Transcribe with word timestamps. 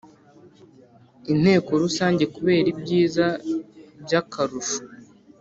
Inteko 1.33 1.71
Rusange 1.83 2.23
kubera 2.35 2.67
ibyiza 2.73 3.27
by 4.03 4.13
akarusho 4.21 4.79